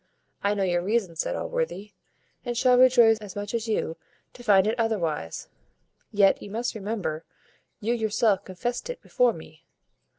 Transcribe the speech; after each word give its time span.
"I 0.43 0.55
know 0.55 0.63
your 0.63 0.81
reason," 0.81 1.15
said 1.15 1.35
Allworthy, 1.35 1.93
"and 2.43 2.57
shall 2.57 2.75
rejoice 2.75 3.19
as 3.19 3.35
much 3.35 3.53
as 3.53 3.67
you 3.67 3.97
to 4.33 4.41
find 4.43 4.65
it 4.65 4.73
otherwise; 4.79 5.47
yet 6.11 6.41
you 6.41 6.49
must 6.49 6.73
remember, 6.73 7.23
you 7.81 7.93
yourself 7.93 8.43
confest 8.43 8.89
it 8.89 8.99
before 9.03 9.31
me." 9.31 9.63